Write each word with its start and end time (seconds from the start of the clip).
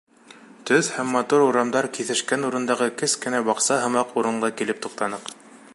Төҙ 0.69 0.87
һәм 0.93 1.11
матур 1.15 1.43
урамдар 1.47 1.89
киҫешкән 1.97 2.47
урындағы 2.49 2.87
кескенә 3.03 3.45
баҡса 3.51 3.79
һымаҡ 3.85 4.17
урынға 4.23 4.53
килеп 4.63 4.81
туҡтаныҡ. 4.87 5.33